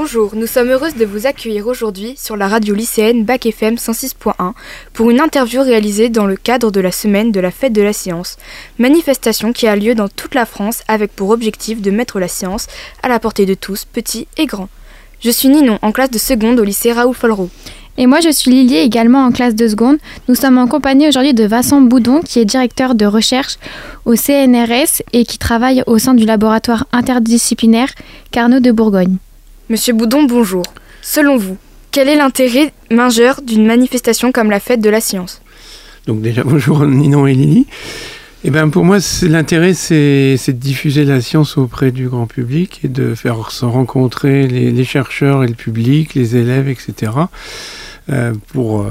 [0.00, 4.52] Bonjour, nous sommes heureuses de vous accueillir aujourd'hui sur la radio lycéenne Bac FM 106.1
[4.92, 7.92] pour une interview réalisée dans le cadre de la semaine de la fête de la
[7.92, 8.36] science,
[8.78, 12.68] manifestation qui a lieu dans toute la France avec pour objectif de mettre la science
[13.02, 14.68] à la portée de tous, petits et grands.
[15.18, 17.50] Je suis Ninon, en classe de seconde au lycée Raoul Follereau.
[17.96, 19.98] Et moi, je suis Lily, également en classe de seconde.
[20.28, 23.56] Nous sommes en compagnie aujourd'hui de Vincent Boudon, qui est directeur de recherche
[24.04, 27.90] au CNRS et qui travaille au sein du laboratoire interdisciplinaire
[28.30, 29.16] Carnot de Bourgogne.
[29.70, 30.62] Monsieur Boudon, bonjour.
[31.02, 31.58] Selon vous,
[31.90, 35.42] quel est l'intérêt majeur d'une manifestation comme la fête de la science?
[36.06, 37.66] Donc déjà, bonjour Ninon et Lily.
[38.44, 42.88] Eh ben pour moi, l'intérêt, c'est de diffuser la science auprès du grand public et
[42.88, 47.12] de faire se rencontrer les, chercheurs et le public, les élèves, etc.,
[48.10, 48.86] euh, pour euh,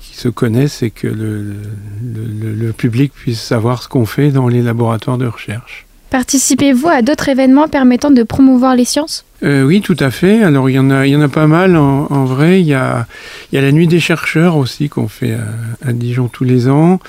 [0.00, 1.56] qu'ils se connaissent et que le,
[2.02, 5.84] le public puisse savoir ce qu'on fait dans les laboratoires de recherche.
[6.08, 9.26] Participez-vous à d'autres événements permettant de promouvoir les sciences?
[9.44, 10.42] Euh, Oui, tout à fait.
[10.42, 12.60] Alors, il y en a, il y en a pas mal en, vrai.
[12.60, 13.06] Il y, a,
[13.50, 15.36] il y a la Nuit des chercheurs aussi qu'on fait
[15.84, 17.00] à, Dijon tous les ans.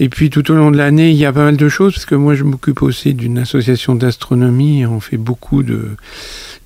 [0.00, 2.04] Et puis tout au long de l'année, il y a pas mal de choses, parce
[2.04, 5.90] que moi je m'occupe aussi d'une association d'astronomie on fait beaucoup de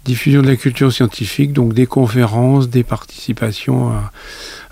[0.07, 4.13] diffusion de la culture scientifique, donc des conférences, des participations à,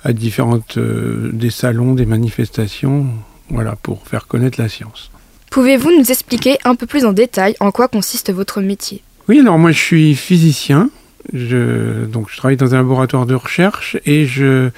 [0.07, 3.07] à différentes euh, des salons, des manifestations,
[3.51, 5.11] voilà, pour faire connaître la science.
[5.51, 9.03] Pouvez-vous nous expliquer un peu plus en détail en quoi consiste votre métier?
[9.29, 10.91] Oui, alors moi je suis physicien,
[11.33, 14.71] je, donc je travaille dans un laboratoire de recherche et je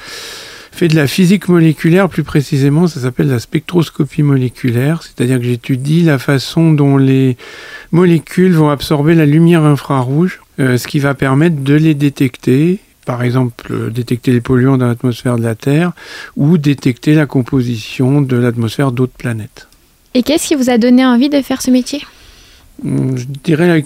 [0.72, 6.02] fais de la physique moléculaire, plus précisément ça s'appelle la spectroscopie moléculaire, c'est-à-dire que j'étudie
[6.02, 7.36] la façon dont les
[7.92, 13.22] molécules vont absorber la lumière infrarouge, euh, ce qui va permettre de les détecter par
[13.22, 15.92] exemple euh, détecter les polluants dans l'atmosphère de la Terre
[16.36, 19.66] ou détecter la composition de l'atmosphère d'autres planètes.
[20.14, 22.02] Et qu'est-ce qui vous a donné envie de faire ce métier?
[22.84, 23.80] Hum, Je dirais la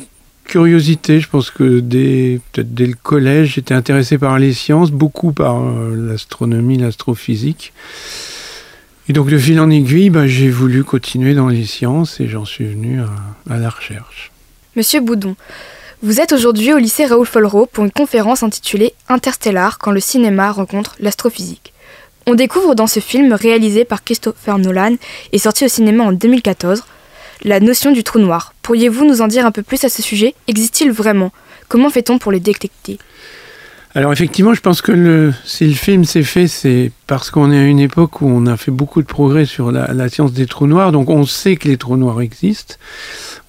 [0.53, 1.19] curiosité.
[1.19, 5.63] Je pense que dès, peut-être dès le collège, j'étais intéressé par les sciences, beaucoup par
[5.63, 7.73] euh, l'astronomie, l'astrophysique.
[9.09, 12.45] Et donc de fil en aiguille, bah, j'ai voulu continuer dans les sciences et j'en
[12.45, 13.01] suis venu
[13.49, 14.31] à, la recherche.
[14.77, 15.37] Monsieur Boudon,
[16.03, 20.53] vous êtes aujourd'hui au lycée Raoul Follereau pour une conférence intitulée Interstellar quand le cinéma
[20.53, 21.73] rencontre l'astrophysique.
[22.27, 24.97] On découvre dans ce film réalisé par Christopher Nolan
[25.33, 26.85] et sorti au cinéma en 2014
[27.45, 28.55] la notion du trou noir.
[28.63, 30.35] Pourriez-vous nous en dire un peu plus à ce sujet?
[30.49, 31.33] Existe-t-il vraiment?
[31.69, 32.99] Comment fait-on pour les détecter?
[33.95, 37.59] Alors effectivement, je pense que le, si le film s'est fait, c'est parce qu'on est
[37.59, 40.67] à une époque où on a fait beaucoup de progrès sur la, science des trous
[40.67, 40.93] noirs.
[40.93, 42.77] Donc on sait que les trous noirs existent.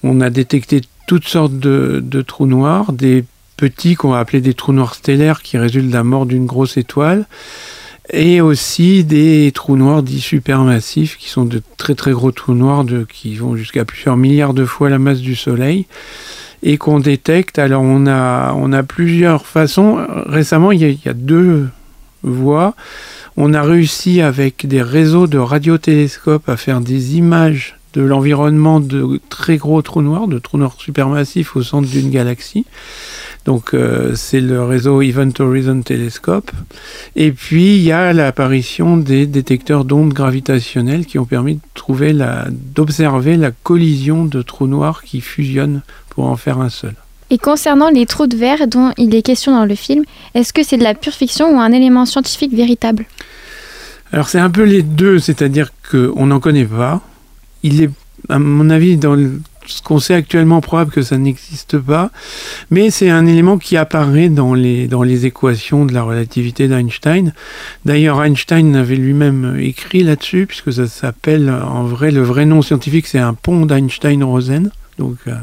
[0.02, 3.24] On a détecté toutes sortes de trous noirs, des
[3.56, 6.76] petits qu'on va appeler des trous noirs stellaires qui résultent de la mort d'une grosse
[6.76, 7.26] étoile
[8.10, 12.84] et aussi des trous noirs dits supermassifs, qui sont de très très gros trous noirs
[13.08, 15.86] qui vont jusqu'à plusieurs milliards de fois la masse du Soleil,
[16.62, 17.58] et qu'on détecte.
[17.58, 20.04] Alors on a, on a plusieurs façons.
[20.26, 21.68] Récemment, il y a deux
[22.22, 22.74] voies.
[23.36, 29.20] On a réussi avec des réseaux de radiotélescopes à faire des images de l'environnement de
[29.28, 32.64] très gros trous noirs, de trous noirs supermassifs au centre d'une galaxie.
[33.44, 36.50] Donc euh, c'est le réseau Event Horizon Telescope.
[37.14, 42.12] Et puis il y a l'apparition des détecteurs d'ondes gravitationnelles qui ont permis de trouver
[42.12, 46.94] la, d'observer la collision de trous noirs qui fusionnent pour en faire un seul.
[47.30, 50.62] Et concernant les trous de verre dont il est question dans le film, est-ce que
[50.62, 53.06] c'est de la pure fiction ou un élément scientifique véritable?
[54.12, 57.00] Alors c'est un peu les deux, c'est-à-dire qu'on n'en connaît pas.
[57.62, 57.90] Il est,
[58.28, 62.10] à mon avis, dans le ce qu'on sait actuellement probable que ça n'existe pas,
[62.70, 67.32] mais c'est un élément qui apparaît dans les, dans les équations de la relativité d'Einstein.
[67.84, 73.06] D'ailleurs, Einstein avait lui-même écrit là-dessus, puisque ça s'appelle en vrai, le vrai nom scientifique,
[73.06, 74.70] c'est un pont d'Einstein-Rosen.
[74.98, 75.34] Donc, euh,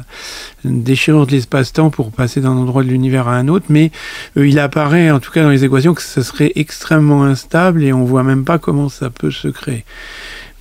[0.64, 3.92] déchirure de l'espace-temps pour passer d'un endroit de l'univers à un autre, mais
[4.38, 7.92] euh, il apparaît en tout cas dans les équations que ça serait extrêmement instable et
[7.92, 9.84] on voit même pas comment ça peut se créer.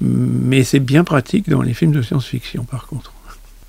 [0.00, 3.12] Mais c'est bien pratique dans les films de science-fiction par contre.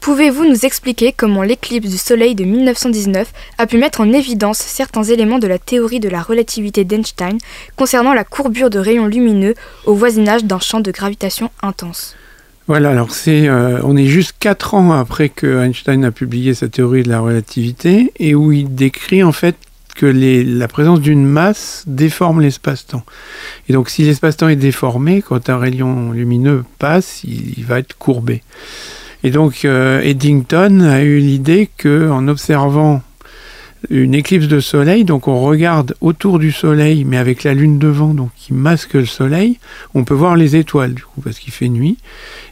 [0.01, 5.03] Pouvez-vous nous expliquer comment l'éclipse du Soleil de 1919 a pu mettre en évidence certains
[5.03, 7.38] éléments de la théorie de la relativité d'Einstein
[7.75, 9.53] concernant la courbure de rayons lumineux
[9.86, 12.15] au voisinage d'un champ de gravitation intense?
[12.65, 16.68] Voilà, alors c'est, euh, on est juste quatre ans après que Einstein a publié sa
[16.68, 19.56] théorie de la relativité et où il décrit en fait
[19.95, 23.03] que la présence d'une masse déforme l'espace-temps.
[23.69, 28.42] Et donc si l'espace-temps est déformé, quand un rayon lumineux passe, il va être courbé.
[29.23, 33.01] Et donc euh, Eddington a eu l'idée que en observant
[33.89, 38.13] une éclipse de soleil, donc on regarde autour du soleil, mais avec la lune devant,
[38.13, 39.57] donc qui masque le soleil,
[39.95, 41.97] on peut voir les étoiles, du coup, parce qu'il fait nuit.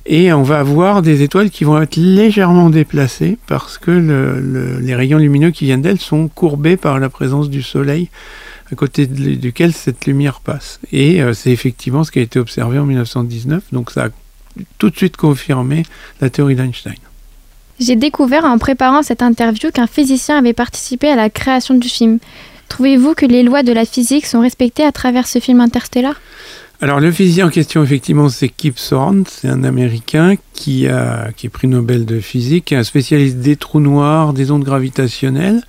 [0.06, 5.20] Et on va voir des étoiles qui vont être légèrement déplacées, parce que les rayons
[5.20, 8.10] lumineux qui viennent d'elles sont courbés par la présence du soleil,
[8.72, 10.80] à côté duquel cette lumière passe.
[10.92, 14.10] Et euh, c'est effectivement ce qui a été observé en 1919, donc ça a
[14.78, 15.84] tout de suite confirmé
[16.22, 16.96] la théorie d'Einstein.
[17.80, 22.20] J'ai découvert en préparant cette interview qu'un physicien avait participé à la création du film.
[22.68, 26.20] Trouvez-vous que les lois de la physique sont respectées à travers ce film interstellar?
[26.82, 31.48] Alors le physicien en question, effectivement, c'est Kip Thorne, c'est un Américain qui a qui
[31.48, 35.62] est prix Nobel de physique, un spécialiste des trous noirs, des ondes gravitationnelles.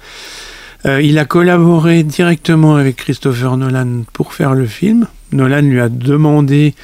[0.86, 5.08] Euh, il a collaboré directement avec Christopher Nolan pour faire le film.
[5.32, 6.74] Nolan lui a demandé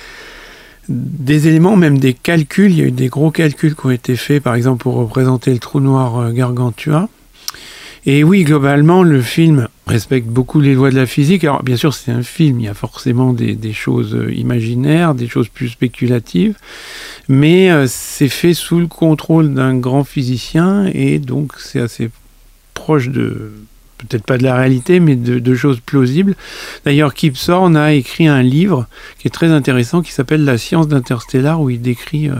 [0.88, 2.70] des éléments, même des calculs.
[2.70, 5.52] Il y a eu des gros calculs qui ont été faits, par exemple, pour représenter
[5.52, 7.08] le trou noir euh, Gargantua.
[8.08, 11.42] Et oui, globalement, le film respecte beaucoup les lois de la physique.
[11.42, 15.26] Alors, bien sûr, c'est un film, il y a forcément des, choses euh, imaginaires, des
[15.26, 16.56] choses plus spéculatives,
[17.28, 22.10] mais euh, c'est fait sous le contrôle d'un grand physicien, et donc c'est assez
[22.74, 23.50] proche de,
[24.06, 26.35] peut-être pas de la réalité, mais de, choses plausibles.
[26.85, 28.87] D'ailleurs, Kip Thorne a écrit un livre
[29.19, 32.35] qui est très intéressant, qui s'appelle La science d'interstellar, où il décrit euh,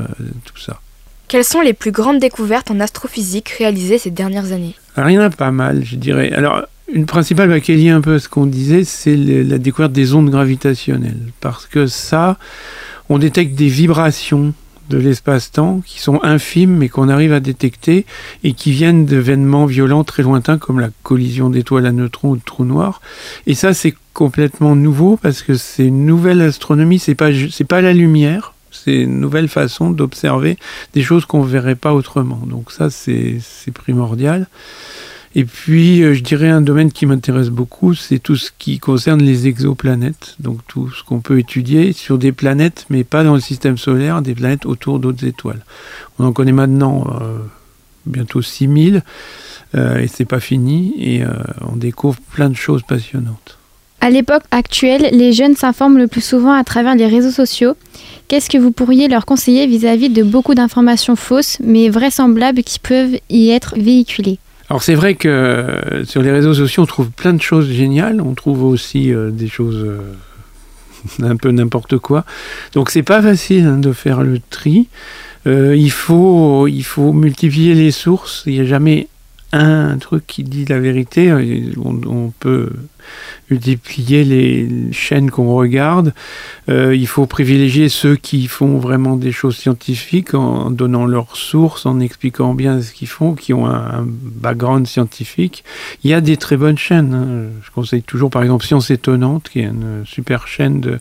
[0.45, 0.81] tout ça.
[1.29, 4.75] Quelles sont les plus grandes découvertes en astrophysique réalisées ces dernières années?
[4.97, 6.33] Alors, il y en a pas mal, je dirais.
[6.33, 9.59] Alors, une principale bah, qui est liée un peu à ce qu'on disait, c'est la
[9.59, 11.19] découverte des ondes gravitationnelles.
[11.41, 12.39] Parce que ça,
[13.09, 14.55] on détecte des vibrations
[14.89, 18.07] de l'espace-temps qui sont infimes mais qu'on arrive à détecter
[18.45, 22.43] et qui viennent d'événements violents très lointains comme la collision d'étoiles à neutrons ou de
[22.45, 23.01] trous noirs.
[23.47, 27.83] Et ça, c'est complètement nouveau parce que c'est une nouvelle astronomie, c'est pas, c'est pas
[27.83, 30.57] la lumière, c'est une nouvelle façon d'observer
[30.95, 32.41] des choses qu'on verrait pas autrement.
[32.47, 33.41] Donc ça, c'est
[33.75, 34.49] primordial.
[35.39, 39.23] Et puis, euh, je dirais un domaine qui m'intéresse beaucoup, c'est tout ce qui concerne
[39.23, 40.35] les exoplanètes.
[40.41, 44.23] Donc tout ce qu'on peut étudier sur des planètes, mais pas dans le système solaire,
[44.23, 45.63] des planètes autour d'autres étoiles.
[46.19, 47.37] On en connaît maintenant euh,
[48.07, 49.03] bientôt 6000,
[49.75, 51.29] euh, et c'est pas fini, et euh,
[51.71, 53.59] on découvre plein de choses passionnantes.
[54.01, 57.75] À l'époque actuelle, les jeunes s'informent le plus souvent à travers les réseaux sociaux.
[58.29, 63.19] Qu'est-ce que vous pourriez leur conseiller vis-à-vis de beaucoup d'informations fausses, mais vraisemblables qui peuvent
[63.29, 64.39] y être véhiculées?
[64.69, 68.21] Alors c'est vrai que euh, sur les réseaux sociaux, on trouve plein de choses géniales,
[68.21, 72.25] on trouve aussi euh, des choses euh, un peu n'importe quoi.
[72.73, 74.89] Donc c'est pas facile hein, de faire le tri.
[75.47, 78.43] il, faut, il faut multiplier les sources.
[78.47, 79.07] Il n'y a jamais
[79.61, 81.33] un truc qui dit la vérité.
[81.77, 82.71] On, peut
[83.51, 86.13] multiplier les chaînes qu'on regarde.
[86.69, 91.87] Euh, il faut privilégier ceux qui font vraiment des choses scientifiques en donnant leurs sources,
[91.87, 95.65] en expliquant bien ce qu'ils font, qui ont un, background scientifique.
[96.03, 97.15] Il y a des très bonnes chaînes.
[97.15, 97.51] Hein.
[97.63, 100.99] Je conseille toujours par exemple Science étonnante, qui est une super chaîne de,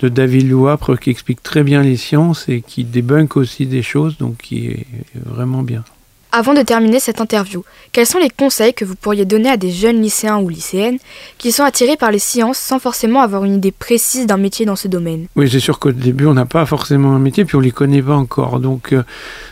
[0.00, 4.16] de David Louapre qui explique très bien les sciences et qui débunk aussi des choses,
[4.18, 4.86] donc qui est
[5.26, 5.84] vraiment bien.
[6.30, 9.70] Avant de terminer cette interview, quels sont les conseils que vous pourriez donner à des
[9.70, 10.98] jeunes lycéens ou lycéennes
[11.38, 14.76] qui sont attirés par les sciences sans forcément avoir une idée précise d'un métier dans
[14.76, 15.26] ce domaine?
[15.36, 17.70] Oui, c'est sûr qu'au début, on n'a pas forcément un métier, puis on ne les
[17.70, 18.60] connaît pas encore.
[18.60, 19.04] Donc, euh,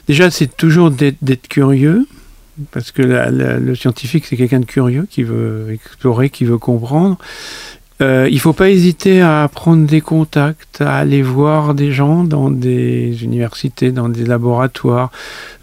[0.07, 2.07] déjà, c'est toujours d'être curieux,
[2.73, 7.17] parce que le scientifique, c'est quelqu'un de curieux qui veut explorer, qui veut comprendre.
[8.03, 12.25] Euh, il ne faut pas hésiter à prendre des contacts, à aller voir des gens
[12.25, 15.11] dans des universités, dans des laboratoires,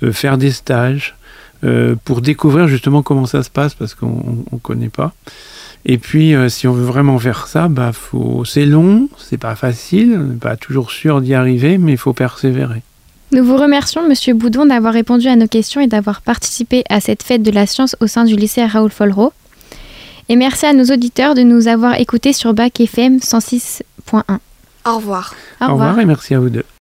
[0.01, 1.15] euh, faire des stages,
[1.63, 5.13] euh, pour découvrir justement comment ça se passe, parce qu'on ne connaît pas.
[5.85, 7.92] Et puis, si on veut vraiment faire ça, bah,
[8.45, 12.13] c'est long, c'est pas facile, on n'est pas toujours sûr d'y arriver, mais il faut
[12.13, 12.81] persévérer.
[13.33, 17.21] Nous vous remercions, Monsieur Boudon, d'avoir répondu à nos questions et d'avoir participé à cette
[17.21, 19.33] fête de la science au sein du lycée Raoul Folro.
[20.30, 24.21] Et merci à nos auditeurs de nous avoir écoutés sur Bac FM 106.1.
[24.85, 25.35] Au revoir.
[25.61, 26.65] Au revoir et merci à vous deux.